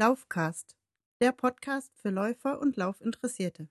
[0.00, 0.76] Laufcast,
[1.20, 3.66] der Podcast für Läufer und Laufinteressierte.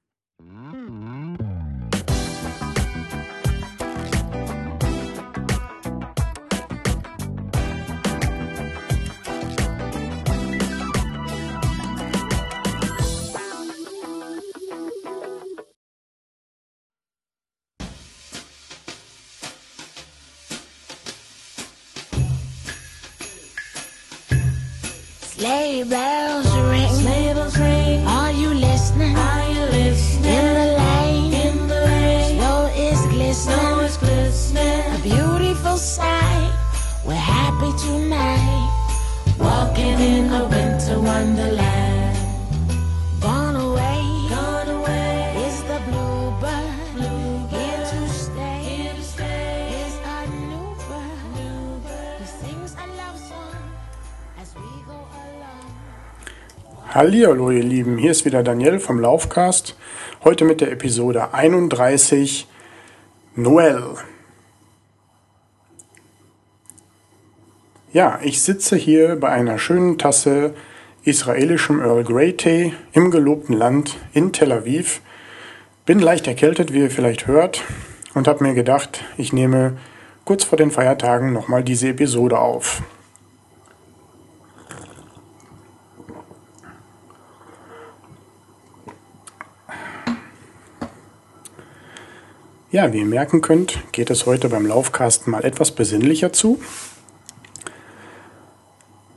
[25.38, 26.90] Sleigh bells ring.
[26.90, 28.04] Sleigh bells ring.
[28.08, 29.16] Are you listening?
[29.16, 30.34] Are you listening?
[30.34, 31.34] In the lane.
[31.34, 32.40] In the lane.
[32.40, 33.56] Snow is glistening.
[33.56, 34.96] Snow is glistening.
[34.96, 36.52] A beautiful sight.
[37.06, 38.68] We're happy tonight.
[39.38, 41.87] Walking in a winter wonderland.
[56.94, 59.76] Hallihallo ihr Lieben, hier ist wieder Daniel vom Laufcast.
[60.24, 62.48] Heute mit der Episode 31
[63.36, 63.96] Noel.
[67.92, 70.54] Ja, ich sitze hier bei einer schönen Tasse
[71.04, 75.02] israelischem Earl Grey Tee im gelobten Land in Tel Aviv.
[75.86, 77.66] Bin leicht erkältet, wie ihr vielleicht hört,
[78.14, 79.78] und habe mir gedacht, ich nehme
[80.24, 82.82] kurz vor den Feiertagen nochmal diese Episode auf.
[92.78, 96.62] Ja, wie ihr merken könnt, geht es heute beim Laufkasten mal etwas besinnlicher zu.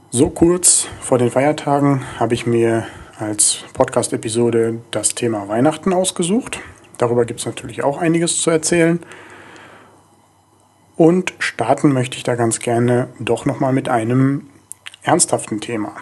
[0.09, 2.87] So kurz vor den Feiertagen habe ich mir
[3.19, 6.59] als Podcast-Episode das Thema Weihnachten ausgesucht.
[6.97, 8.98] Darüber gibt es natürlich auch einiges zu erzählen.
[10.97, 14.48] Und starten möchte ich da ganz gerne doch nochmal mit einem
[15.03, 15.97] ernsthaften Thema.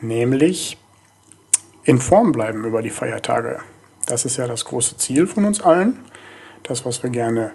[0.00, 0.78] Nämlich
[1.84, 3.60] in Form bleiben über die Feiertage.
[4.06, 5.98] Das ist ja das große Ziel von uns allen.
[6.62, 7.52] Das, was wir gerne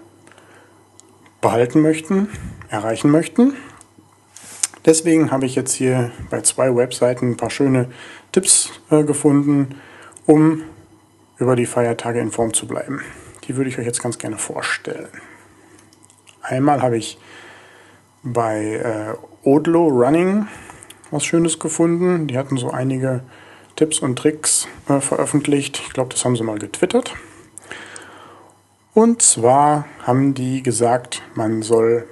[1.40, 2.28] behalten möchten,
[2.68, 3.54] erreichen möchten.
[4.84, 7.90] Deswegen habe ich jetzt hier bei zwei Webseiten ein paar schöne
[8.32, 9.80] Tipps äh, gefunden,
[10.26, 10.62] um
[11.38, 13.00] über die Feiertage in Form zu bleiben.
[13.44, 15.08] Die würde ich euch jetzt ganz gerne vorstellen.
[16.42, 17.18] Einmal habe ich
[18.22, 20.46] bei äh, Odlo Running
[21.10, 22.26] was Schönes gefunden.
[22.26, 23.22] Die hatten so einige
[23.80, 25.80] Tipps und Tricks äh, veröffentlicht.
[25.86, 27.14] Ich glaube, das haben sie mal getwittert.
[28.92, 32.06] Und zwar haben die gesagt, man soll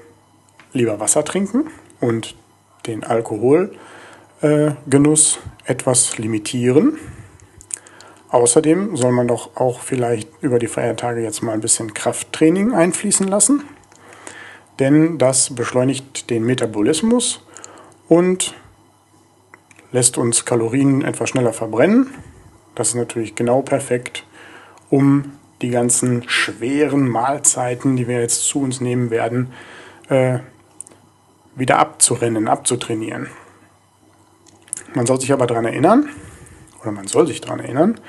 [0.72, 1.66] lieber Wasser trinken
[2.00, 2.34] und
[2.86, 3.76] den Alkoholgenuss
[5.66, 6.96] äh, etwas limitieren.
[8.30, 13.28] Außerdem soll man doch auch vielleicht über die Feiertage jetzt mal ein bisschen Krafttraining einfließen
[13.28, 13.62] lassen,
[14.78, 17.42] denn das beschleunigt den Metabolismus
[18.08, 18.54] und
[19.92, 22.08] lässt uns Kalorien etwas schneller verbrennen.
[22.74, 24.24] Das ist natürlich genau perfekt,
[24.90, 25.32] um
[25.62, 29.52] die ganzen schweren Mahlzeiten, die wir jetzt zu uns nehmen werden,
[30.08, 30.38] äh,
[31.56, 33.28] wieder abzurennen, abzutrainieren.
[34.94, 36.08] Man soll sich aber daran erinnern,
[36.80, 38.00] oder man soll sich daran erinnern,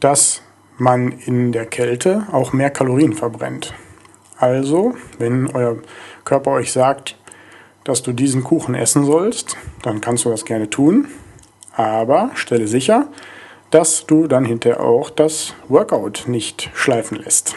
[0.00, 0.42] dass
[0.78, 3.74] man in der Kälte auch mehr Kalorien verbrennt.
[4.38, 5.78] Also, wenn euer
[6.24, 7.16] Körper euch sagt,
[7.86, 11.06] dass du diesen Kuchen essen sollst, dann kannst du das gerne tun.
[11.72, 13.06] Aber stelle sicher,
[13.70, 17.54] dass du dann hinterher auch das Workout nicht schleifen lässt.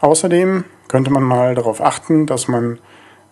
[0.00, 2.78] Außerdem könnte man mal darauf achten, dass man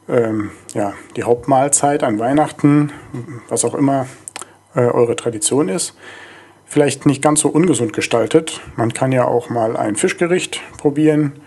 [0.08, 2.92] ähm, ja, die Hauptmahlzeit an Weihnachten,
[3.48, 4.06] was auch immer
[4.74, 5.94] äh, eure Tradition ist,
[6.66, 8.60] vielleicht nicht ganz so ungesund gestaltet.
[8.76, 11.40] Man kann ja auch mal ein Fischgericht probieren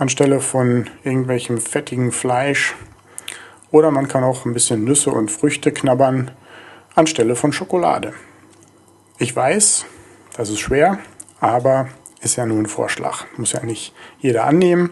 [0.00, 2.74] anstelle von irgendwelchem fettigen Fleisch.
[3.70, 6.30] Oder man kann auch ein bisschen Nüsse und Früchte knabbern
[6.94, 8.14] anstelle von Schokolade.
[9.18, 9.84] Ich weiß,
[10.36, 10.98] das ist schwer,
[11.38, 11.88] aber
[12.22, 13.26] ist ja nur ein Vorschlag.
[13.36, 14.90] Muss ja nicht jeder annehmen,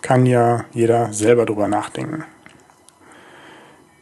[0.00, 2.24] kann ja jeder selber drüber nachdenken.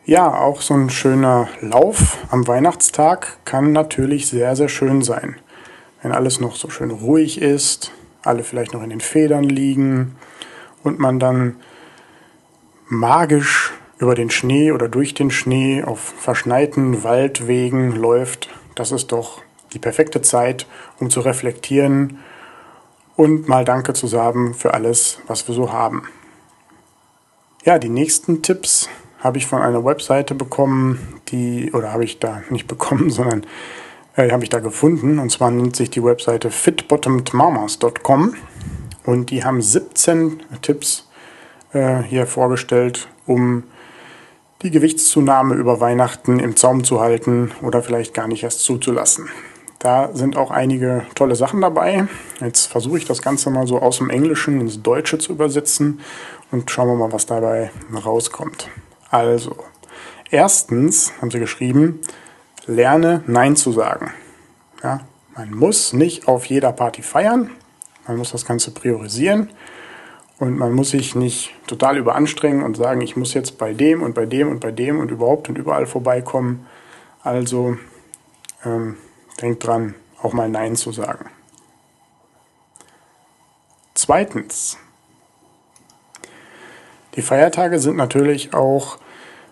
[0.05, 5.37] Ja, auch so ein schöner Lauf am Weihnachtstag kann natürlich sehr, sehr schön sein.
[6.00, 7.93] Wenn alles noch so schön ruhig ist,
[8.23, 10.17] alle vielleicht noch in den Federn liegen
[10.82, 11.56] und man dann
[12.88, 19.43] magisch über den Schnee oder durch den Schnee auf verschneiten Waldwegen läuft, das ist doch
[19.73, 20.67] die perfekte Zeit,
[20.99, 22.19] um zu reflektieren
[23.17, 26.05] und mal Danke zu sagen für alles, was wir so haben.
[27.65, 28.88] Ja, die nächsten Tipps
[29.19, 33.44] habe ich von einer Webseite bekommen, die, oder habe ich da nicht bekommen, sondern
[34.19, 35.19] äh, habe ich da gefunden.
[35.19, 38.35] Und zwar nennt sich die Webseite fitbottomedmamas.com
[39.06, 41.09] und die haben 17 Tipps
[41.73, 43.62] äh, hier vorgestellt, um
[44.62, 49.29] die Gewichtszunahme über Weihnachten im Zaum zu halten oder vielleicht gar nicht erst zuzulassen.
[49.79, 52.09] Da sind auch einige tolle Sachen dabei.
[52.41, 56.00] Jetzt versuche ich das Ganze mal so aus dem Englischen ins Deutsche zu übersetzen
[56.50, 57.70] und schauen wir mal, was dabei
[58.05, 58.69] rauskommt.
[59.11, 59.55] Also,
[60.31, 62.00] erstens haben sie geschrieben,
[62.69, 64.12] lerne Nein zu sagen.
[64.82, 65.00] Ja,
[65.35, 67.50] man muss nicht auf jeder Party feiern,
[68.06, 69.50] man muss das Ganze priorisieren
[70.38, 74.15] und man muss sich nicht total überanstrengen und sagen, ich muss jetzt bei dem und
[74.15, 76.67] bei dem und bei dem und überhaupt und überall vorbeikommen.
[77.25, 77.76] Also
[78.65, 78.97] ähm,
[79.41, 81.31] denkt dran, auch mal Nein zu sagen.
[83.94, 84.79] Zweitens,
[87.17, 88.99] die Feiertage sind natürlich auch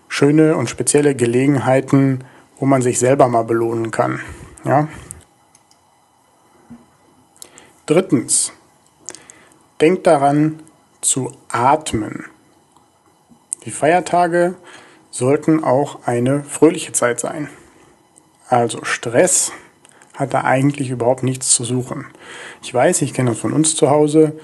[0.07, 2.23] schöne und spezielle Gelegenheiten,
[2.59, 4.19] wo man sich selber mal belohnen kann.
[4.63, 4.87] Ja,
[7.87, 8.51] Drittens,
[9.79, 10.59] denkt daran
[10.99, 12.25] zu atmen.
[13.63, 14.55] Die Feiertage
[15.09, 17.47] sollten auch eine fröhliche Zeit sein.
[18.49, 19.53] Also Stress
[20.15, 22.07] hat da eigentlich überhaupt nichts zu suchen.
[22.61, 24.37] Ich weiß, ich kenne das von uns zu Hause.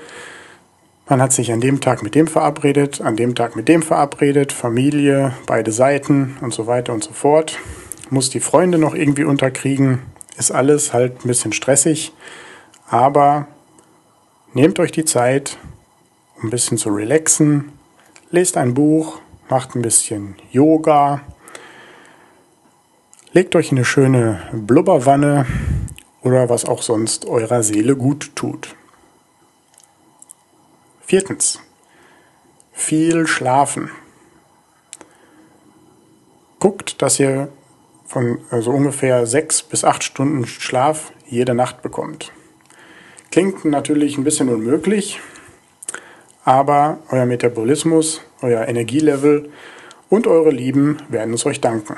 [1.10, 4.54] Man hat sich an dem Tag mit dem verabredet, an dem Tag mit dem verabredet,
[4.54, 7.60] Familie, beide Seiten und so weiter und so fort.
[8.10, 10.02] Muss die Freunde noch irgendwie unterkriegen.
[10.38, 12.14] Ist alles halt ein bisschen stressig.
[12.88, 13.48] Aber
[14.54, 15.58] nehmt euch die Zeit,
[16.38, 17.72] um ein bisschen zu relaxen,
[18.30, 19.20] lest ein Buch,
[19.50, 21.22] macht ein bisschen Yoga,
[23.32, 25.46] legt euch in eine schöne Blubberwanne
[26.22, 28.76] oder was auch sonst eurer Seele gut tut.
[31.06, 31.60] Viertens.
[32.72, 33.92] Viel schlafen.
[36.60, 37.50] Guckt, dass ihr
[38.14, 42.32] von also ungefähr sechs bis acht Stunden Schlaf jede Nacht bekommt.
[43.32, 45.20] Klingt natürlich ein bisschen unmöglich,
[46.46, 49.52] aber euer Metabolismus, euer Energielevel
[50.10, 51.98] und eure Lieben werden es euch danken.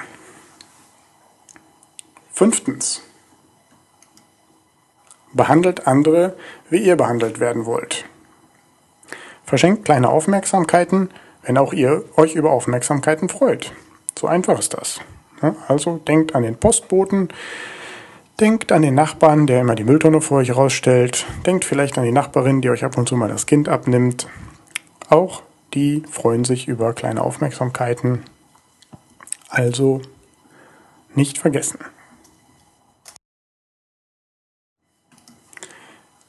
[2.31, 3.01] Fünftens.
[5.33, 6.38] Behandelt andere,
[6.69, 8.06] wie ihr behandelt werden wollt.
[9.44, 11.09] Verschenkt kleine Aufmerksamkeiten,
[11.41, 13.73] wenn auch ihr euch über Aufmerksamkeiten freut.
[14.17, 15.01] So einfach ist das.
[15.67, 17.29] Also denkt an den Postboten,
[18.41, 21.25] Denkt an den Nachbarn, der immer die Mülltonne vor euch rausstellt.
[21.45, 24.27] Denkt vielleicht an die Nachbarin, die euch ab und zu mal das Kind abnimmt.
[25.07, 25.41] Auch
[25.73, 28.23] die freuen sich über kleine Aufmerksamkeiten.
[29.47, 30.01] Also
[31.13, 31.79] nicht vergessen.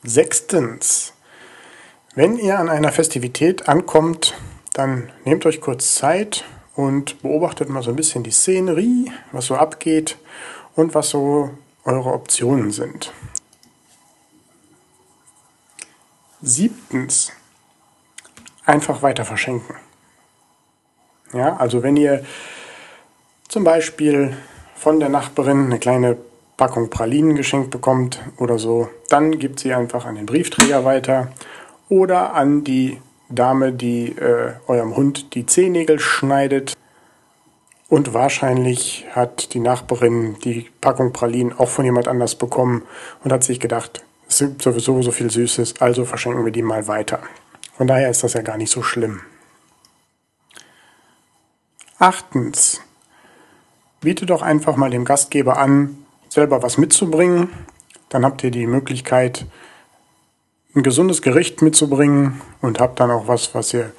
[0.05, 1.13] Sechstens.
[2.15, 4.35] Wenn ihr an einer Festivität ankommt,
[4.75, 6.45] dann nehmt euch kurz Zeit
[6.77, 10.17] und beobachtet mal so ein bisschen die Szenerie, was so abgeht
[10.77, 11.51] und was so
[11.85, 13.13] eure Optionen sind.
[16.43, 17.33] Siebtens,
[18.67, 19.75] einfach weiter verschenken.
[21.33, 22.25] Ja, also wenn ihr
[23.49, 24.37] zum Beispiel
[24.75, 26.17] von der Nachbarin eine kleine
[26.57, 31.33] Packung Pralinen geschenkt bekommt oder so, dann gibt sie einfach an den Briefträger weiter
[31.89, 36.75] oder an die Dame, die äh, eurem Hund die Zehennägel schneidet.
[37.89, 42.83] Und wahrscheinlich hat die Nachbarin die Packung Pralinen auch von jemand anders bekommen
[43.23, 46.89] und hat sich gedacht, es gibt sowieso so viel Süßes, also verschenken wir die mal
[46.89, 47.21] weiter.
[47.77, 49.21] Von daher ist das ja gar nicht so schlimm.
[51.99, 52.81] Achtens,
[54.01, 55.97] biete doch einfach mal dem Gastgeber an,
[56.29, 57.49] selber was mitzubringen.
[58.09, 59.47] Dann habt ihr die Möglichkeit,
[60.77, 63.93] ein gesundes Gericht mitzubringen und habt dann auch was, was ihr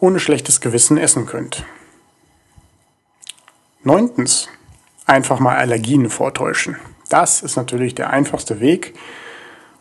[0.00, 1.64] ohne schlechtes Gewissen essen könnt.
[3.84, 4.48] Neuntens,
[5.06, 6.76] einfach mal Allergien vortäuschen.
[7.10, 8.94] Das ist natürlich der einfachste Weg,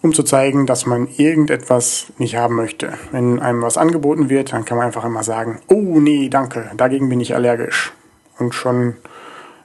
[0.02, 2.98] um zu zeigen, dass man irgendetwas nicht haben möchte.
[3.12, 7.08] Wenn einem was angeboten wird, dann kann man einfach immer sagen, oh nee, danke, dagegen
[7.08, 7.94] bin ich allergisch.
[8.38, 8.98] Und schon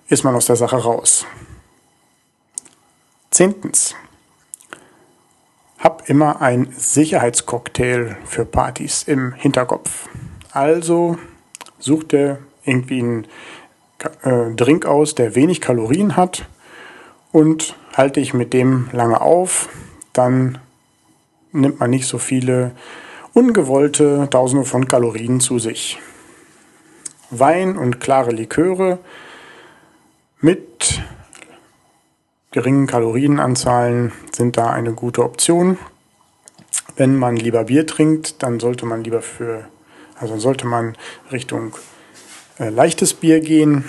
[0.08, 1.26] ist man aus der Sache raus.
[3.30, 3.96] Zehntens.
[5.86, 10.08] Hab immer ein Sicherheitscocktail für Partys im Hinterkopf.
[10.50, 11.16] Also
[11.78, 13.26] such dir irgendwie einen
[14.24, 16.48] äh, Drink aus, der wenig Kalorien hat
[17.30, 19.68] und halte ich mit dem lange auf,
[20.12, 20.58] dann
[21.52, 22.72] nimmt man nicht so viele
[23.32, 26.00] ungewollte Tausende von Kalorien zu sich.
[27.30, 28.98] Wein und klare Liköre
[30.40, 31.00] mit
[32.56, 35.76] geringen Kalorienanzahlen sind da eine gute Option.
[36.96, 39.68] Wenn man lieber Bier trinkt, dann sollte man lieber für,
[40.18, 40.96] also sollte man
[41.30, 41.76] Richtung
[42.58, 43.84] äh, leichtes Bier gehen.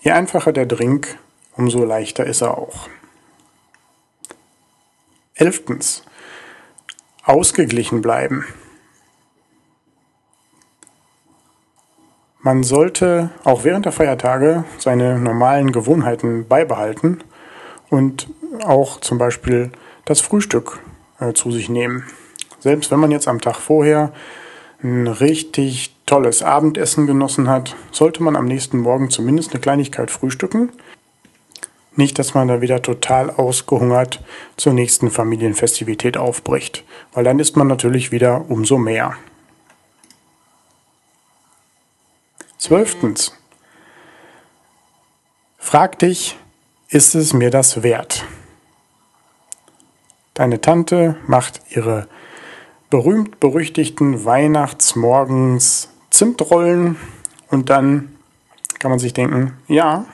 [0.00, 1.18] Je einfacher der Drink,
[1.54, 2.88] umso leichter ist er auch.
[5.34, 6.02] Elftens.
[7.24, 8.46] Ausgeglichen bleiben.
[12.40, 17.22] Man sollte auch während der Feiertage seine normalen Gewohnheiten beibehalten
[17.90, 18.28] und
[18.62, 19.70] auch zum Beispiel
[20.04, 20.80] das Frühstück
[21.20, 22.04] äh, zu sich nehmen.
[22.60, 24.12] Selbst wenn man jetzt am Tag vorher
[24.82, 30.70] ein richtig tolles Abendessen genossen hat, sollte man am nächsten Morgen zumindest eine Kleinigkeit frühstücken.
[31.96, 34.20] Nicht, dass man da wieder total ausgehungert
[34.56, 39.14] zur nächsten Familienfestivität aufbricht, weil dann isst man natürlich wieder umso mehr.
[42.58, 43.36] Zwölftens.
[45.58, 46.36] Frag dich,
[46.94, 48.24] ist es mir das wert?
[50.32, 52.06] Deine Tante macht ihre
[52.88, 56.96] berühmt-berüchtigten Weihnachtsmorgens Zimtrollen
[57.50, 58.16] und dann
[58.78, 60.04] kann man sich denken, ja,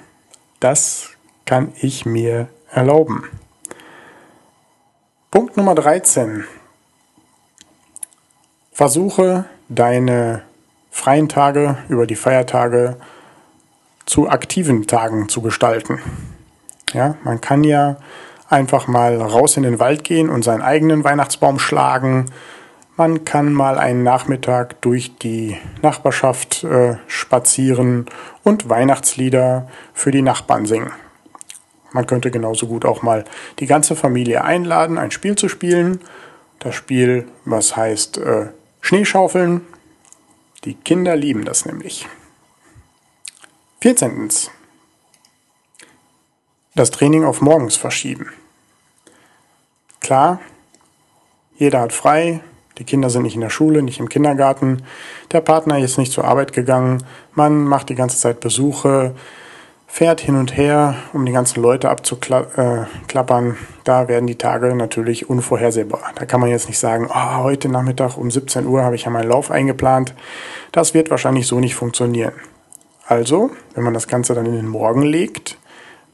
[0.58, 1.10] das
[1.44, 3.24] kann ich mir erlauben.
[5.30, 6.44] Punkt Nummer 13.
[8.72, 10.44] Versuche deine
[10.90, 12.96] freien Tage über die Feiertage
[14.06, 16.00] zu aktiven Tagen zu gestalten.
[16.92, 17.96] Ja, man kann ja
[18.48, 22.26] einfach mal raus in den Wald gehen und seinen eigenen Weihnachtsbaum schlagen
[23.00, 28.04] man kann mal einen Nachmittag durch die Nachbarschaft äh, spazieren
[28.44, 30.92] und Weihnachtslieder für die Nachbarn singen.
[31.92, 33.24] Man könnte genauso gut auch mal
[33.58, 36.02] die ganze Familie einladen, ein Spiel zu spielen.
[36.58, 38.48] Das Spiel, was heißt äh,
[38.82, 39.62] Schneeschaufeln.
[40.64, 42.06] Die Kinder lieben das nämlich.
[43.80, 44.28] 14.
[46.76, 48.30] Das Training auf morgens verschieben.
[50.00, 50.38] Klar,
[51.56, 52.40] jeder hat frei,
[52.78, 54.82] die Kinder sind nicht in der Schule, nicht im Kindergarten.
[55.32, 57.02] Der Partner ist nicht zur Arbeit gegangen.
[57.34, 59.14] Man macht die ganze Zeit Besuche,
[59.88, 63.56] fährt hin und her, um die ganzen Leute abzuklappern.
[63.82, 66.12] Da werden die Tage natürlich unvorhersehbar.
[66.14, 69.10] Da kann man jetzt nicht sagen, oh, heute Nachmittag um 17 Uhr habe ich ja
[69.10, 70.14] meinen Lauf eingeplant.
[70.70, 72.34] Das wird wahrscheinlich so nicht funktionieren.
[73.06, 75.58] Also, wenn man das Ganze dann in den Morgen legt,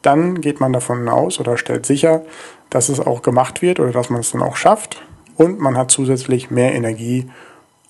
[0.06, 2.22] dann geht man davon aus oder stellt sicher,
[2.70, 5.02] dass es auch gemacht wird oder dass man es dann auch schafft
[5.36, 7.30] und man hat zusätzlich mehr Energie,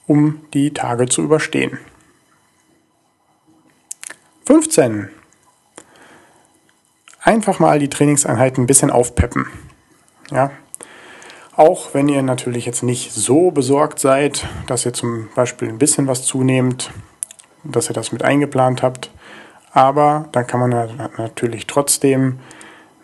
[0.07, 1.79] um die Tage zu überstehen.
[4.47, 5.09] 15.
[7.21, 9.47] Einfach mal die Trainingseinheiten ein bisschen aufpeppen.
[10.31, 10.53] Ja.
[11.57, 16.07] Auch wenn ihr natürlich jetzt nicht so besorgt seid, dass ihr zum Beispiel ein bisschen
[16.07, 16.93] was zunehmt,
[17.65, 19.11] dass ihr das mit eingeplant habt.
[19.77, 20.71] Aber dann kann man
[21.19, 22.39] natürlich trotzdem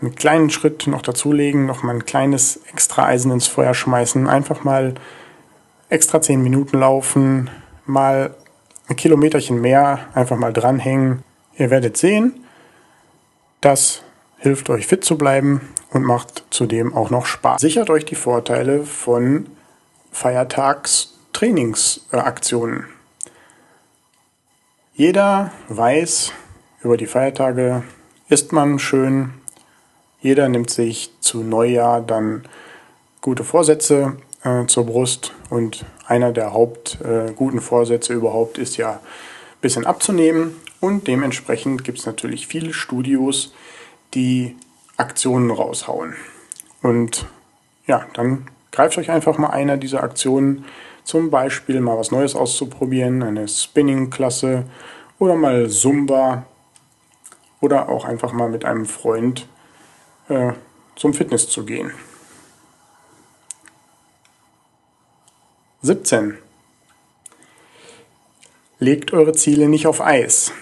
[0.00, 4.64] einen kleinen Schritt noch dazulegen, noch mal ein kleines extra Eisen ins Feuer schmeißen, einfach
[4.64, 4.95] mal
[5.91, 7.50] extra zehn Minuten laufen,
[7.85, 8.35] mal
[8.88, 11.23] ein Kilometerchen mehr, einfach mal dranhängen.
[11.59, 12.43] Ihr werdet sehen,
[13.61, 14.02] das
[14.38, 15.61] hilft euch fit zu bleiben
[15.91, 17.61] und macht zudem auch noch Spaß.
[17.61, 19.47] Sichert euch die Vorteile von
[20.11, 22.87] Feiertagstrainingsaktionen.
[24.95, 26.33] Jeder weiß,
[26.83, 27.83] über die Feiertage
[28.29, 29.31] isst man schön,
[30.21, 32.45] jeder nimmt sich zu Neujahr dann
[33.21, 35.33] gute Vorsätze äh, zur Brust.
[35.51, 38.99] Und einer der Hauptguten äh, Vorsätze überhaupt ist ja ein
[39.61, 40.57] bisschen abzunehmen.
[40.81, 43.53] Und dementsprechend gibt es natürlich viele Studios,
[44.15, 44.57] die
[44.97, 46.15] Aktionen raushauen.
[46.83, 47.27] Und
[47.87, 50.65] ja, dann greift euch einfach mal einer dieser Aktionen,
[51.05, 54.65] zum Beispiel mal was Neues auszuprobieren, eine Spinning-Klasse
[55.19, 56.47] oder mal Zumba
[57.62, 59.49] oder auch einfach mal mit einem Freund
[60.28, 60.52] äh,
[60.97, 61.92] zum Fitness zu gehen.
[65.81, 66.37] 17.
[68.78, 70.52] Legt eure Ziele nicht auf Eis.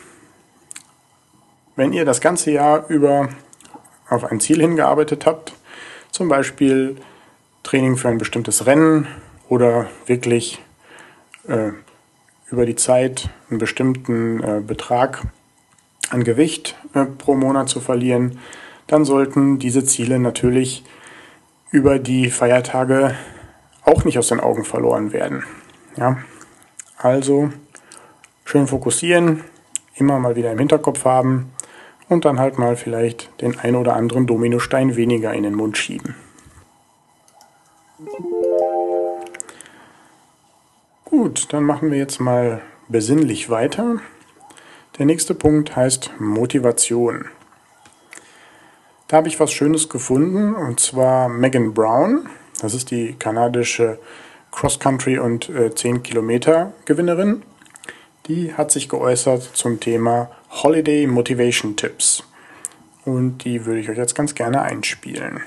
[1.75, 3.30] Wenn ihr das ganze Jahr über
[4.09, 5.54] auf ein Ziel hingearbeitet habt,
[6.11, 6.97] zum Beispiel
[7.62, 9.07] Training für ein bestimmtes Rennen
[9.49, 10.61] oder wirklich
[11.49, 11.73] äh,
[12.50, 15.23] über die Zeit einen bestimmten äh, Betrag
[16.11, 18.38] an Gewicht äh, pro Monat zu verlieren,
[18.87, 20.85] dann sollten diese Ziele natürlich
[21.71, 23.14] über die Feiertage
[23.85, 25.45] auch nicht aus den Augen verloren werden.
[25.97, 26.19] Ja?
[26.97, 27.50] Also
[28.45, 29.45] schön fokussieren,
[29.95, 31.52] immer mal wieder im Hinterkopf haben
[32.09, 36.17] und dann halt mal vielleicht den ein oder anderen Dominostein weniger in den Mund schieben.
[41.05, 44.00] Gut, dann machen wir jetzt mal besinnlich weiter.
[45.00, 47.25] Der nächste Punkt heißt Motivation.
[49.09, 52.28] Da habe ich was Schönes gefunden und zwar Megan Brown.
[52.61, 53.99] Das ist die kanadische
[54.52, 57.42] Cross-Country und äh, 10 Kilometer Gewinnerin.
[58.26, 62.23] Die hat sich geäußert zum Thema Holiday Motivation Tips.
[63.07, 65.40] Und die würde ich euch jetzt ganz gerne einspielen.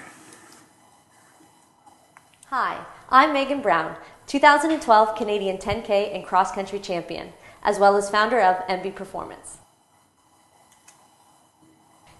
[2.49, 2.77] Hi,
[3.11, 3.95] I'm Megan Brown,
[4.25, 7.27] 2012 Canadian 10K and Cross Country Champion.
[7.63, 9.57] As well as founder of MB Performance.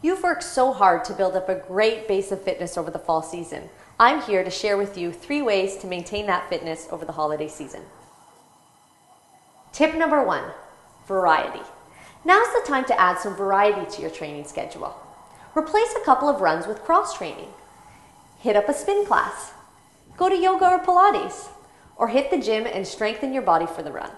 [0.02, 3.22] You've worked so hard to build up a great base of fitness over the fall
[3.22, 3.70] season.
[4.00, 7.48] I'm here to share with you three ways to maintain that fitness over the holiday
[7.48, 7.84] season.
[9.72, 10.44] Tip number one
[11.08, 11.62] variety.
[12.26, 14.96] Now's the time to add some variety to your training schedule.
[15.56, 17.50] Replace a couple of runs with cross training.
[18.40, 19.52] Hit up a spin class.
[20.18, 21.50] Go to yoga or Pilates.
[21.96, 24.12] Or hit the gym and strengthen your body for the run.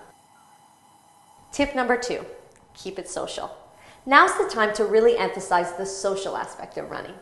[1.56, 2.26] Tip number two
[2.74, 3.50] keep it social.
[4.06, 7.14] Now's the time to really emphasize the social aspect of running.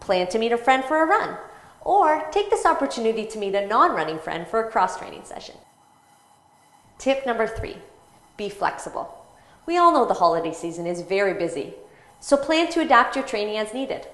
[0.00, 1.38] Plan to meet a friend for a run,
[1.82, 5.54] or take this opportunity to meet a non running friend for a cross training session.
[6.98, 7.76] Tip number three
[8.36, 9.24] be flexible.
[9.66, 11.74] We all know the holiday season is very busy,
[12.18, 14.08] so plan to adapt your training as needed.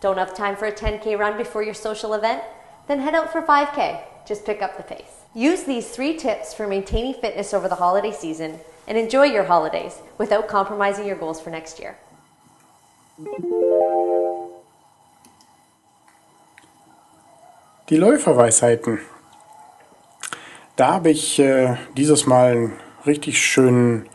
[0.00, 2.44] Don't have time for a 10K run before your social event?
[2.86, 4.00] Then head out for 5K.
[4.28, 5.24] Just pick up the pace.
[5.34, 10.00] Use these three tips for maintaining fitness over the holiday season and enjoy your holidays
[10.18, 11.94] without compromising your goals for next year.
[17.88, 19.00] Die Läuferweisheiten.
[20.76, 22.72] Da habe ich äh, dieses Mal einen
[23.06, 24.08] richtig schönen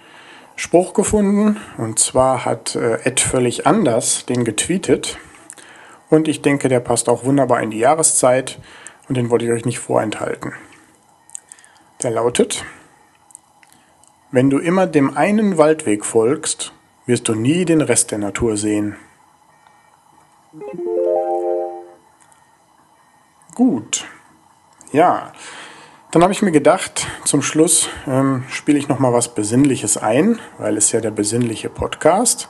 [0.55, 1.59] Spruch gefunden.
[1.77, 5.17] Und zwar hat äh, Ed völlig anders den getweetet.
[6.09, 8.59] Und ich denke, der passt auch wunderbar in die Jahreszeit.
[9.09, 10.53] Und den wollte ich euch nicht vorenthalten.
[12.03, 12.63] Der lautet,
[14.33, 16.73] wenn du immer dem einen Waldweg folgst,
[17.05, 18.95] wirst du nie den Rest der Natur sehen.
[23.53, 24.05] Gut.
[24.91, 25.31] Ja,
[26.09, 30.39] dann habe ich mir gedacht, zum Schluss ähm, spiele ich noch mal was Besinnliches ein,
[30.57, 32.49] weil es ja der besinnliche Podcast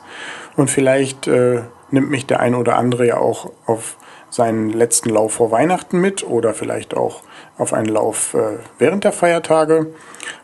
[0.56, 3.98] und vielleicht äh, nimmt mich der ein oder andere ja auch auf
[4.34, 7.22] seinen letzten Lauf vor Weihnachten mit oder vielleicht auch
[7.56, 9.94] auf einen Lauf äh, während der Feiertage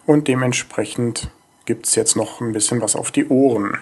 [0.06, 1.28] und dementsprechend
[1.64, 3.78] gibt es jetzt noch ein bisschen was auf die Ohren.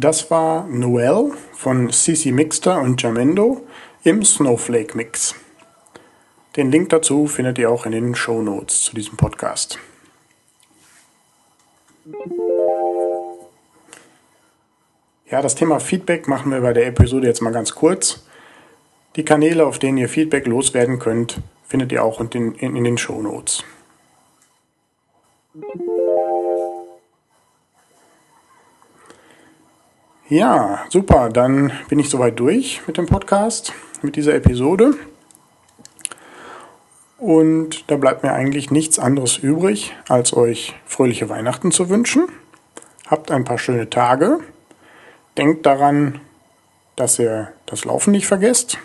[0.00, 3.60] Das war Noel von CC Mixter und Jamendo
[4.02, 5.34] im Snowflake Mix.
[6.56, 9.78] Den Link dazu findet ihr auch in den Show Notes zu diesem Podcast.
[15.30, 18.24] Ja, das Thema Feedback machen wir bei der Episode jetzt mal ganz kurz.
[19.16, 22.96] Die Kanäle, auf denen ihr Feedback loswerden könnt, findet ihr auch in den, in den
[22.96, 23.64] Show Notes.
[30.30, 31.28] Ja, super.
[31.28, 34.94] Dann bin ich soweit durch mit dem Podcast, mit dieser Episode.
[37.18, 42.28] Und da bleibt mir eigentlich nichts anderes übrig, als euch fröhliche Weihnachten zu wünschen.
[43.08, 44.38] Habt ein paar schöne Tage.
[45.36, 46.20] Denkt daran,
[46.94, 48.78] dass ihr das Laufen nicht vergesst.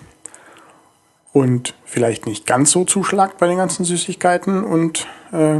[1.31, 5.59] Und vielleicht nicht ganz so zuschlagt bei den ganzen Süßigkeiten und äh,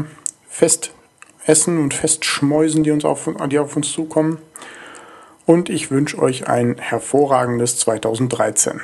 [0.50, 4.40] Festessen und Festschmäusen, die, uns auf, die auf uns zukommen
[5.46, 8.82] und ich wünsche euch ein hervorragendes 2013.